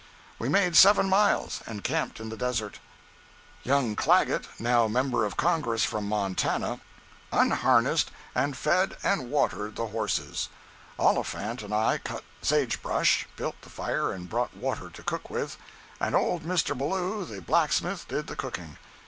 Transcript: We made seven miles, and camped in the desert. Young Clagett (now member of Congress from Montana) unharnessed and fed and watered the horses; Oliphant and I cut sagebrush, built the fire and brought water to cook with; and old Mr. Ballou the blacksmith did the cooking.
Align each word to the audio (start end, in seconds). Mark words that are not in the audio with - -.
We 0.39 0.49
made 0.49 0.75
seven 0.75 1.07
miles, 1.07 1.61
and 1.67 1.83
camped 1.83 2.19
in 2.19 2.29
the 2.29 2.35
desert. 2.35 2.79
Young 3.61 3.95
Clagett 3.95 4.47
(now 4.57 4.87
member 4.87 5.25
of 5.25 5.37
Congress 5.37 5.83
from 5.83 6.09
Montana) 6.09 6.79
unharnessed 7.31 8.09
and 8.33 8.57
fed 8.57 8.97
and 9.03 9.29
watered 9.29 9.75
the 9.75 9.85
horses; 9.89 10.49
Oliphant 10.97 11.61
and 11.61 11.71
I 11.71 11.99
cut 11.99 12.23
sagebrush, 12.41 13.27
built 13.35 13.61
the 13.61 13.69
fire 13.69 14.11
and 14.11 14.27
brought 14.27 14.57
water 14.57 14.89
to 14.89 15.03
cook 15.03 15.29
with; 15.29 15.55
and 15.99 16.15
old 16.15 16.41
Mr. 16.45 16.75
Ballou 16.75 17.23
the 17.23 17.39
blacksmith 17.39 18.07
did 18.07 18.25
the 18.25 18.35
cooking. 18.35 18.79